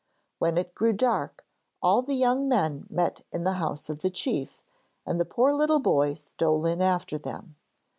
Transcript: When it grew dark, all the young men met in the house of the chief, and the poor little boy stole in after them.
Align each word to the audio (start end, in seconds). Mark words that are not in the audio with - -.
When 0.39 0.57
it 0.57 0.73
grew 0.73 0.93
dark, 0.93 1.45
all 1.79 2.01
the 2.01 2.15
young 2.15 2.49
men 2.49 2.87
met 2.89 3.21
in 3.31 3.43
the 3.43 3.53
house 3.61 3.87
of 3.87 3.99
the 4.01 4.09
chief, 4.09 4.63
and 5.05 5.21
the 5.21 5.25
poor 5.25 5.53
little 5.53 5.77
boy 5.77 6.15
stole 6.15 6.65
in 6.65 6.81
after 6.81 7.19
them. 7.19 7.55